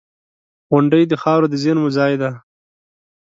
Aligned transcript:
•غونډۍ 0.71 1.03
د 1.07 1.13
خاورو 1.21 1.47
د 1.51 1.55
زېرمو 1.63 1.89
ځای 1.97 2.13
دی. 2.21 2.31